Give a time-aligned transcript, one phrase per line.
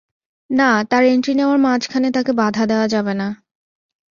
[0.49, 3.27] না, তার এন্ট্রি নেওয়ার মাঝখানে তাকে বাধা দেয়া যাবে না।